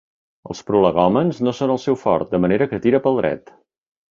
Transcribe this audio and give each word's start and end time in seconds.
Els 0.53 0.61
prolegòmens 0.69 1.41
no 1.47 1.53
són 1.57 1.75
el 1.75 1.81
seu 1.85 1.99
fort, 2.07 2.33
de 2.33 2.41
manera 2.47 2.71
que 2.73 2.81
tira 2.87 3.03
pel 3.05 3.21
dret. 3.21 3.57